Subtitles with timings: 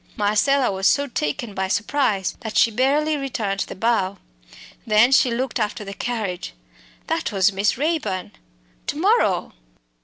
[0.17, 4.17] Marcella was so taken by surprise that she barely returned the bow.
[4.87, 6.53] Then she looked after the carriage.
[7.05, 8.31] That was Miss Raeburn.
[8.87, 9.53] To morrow!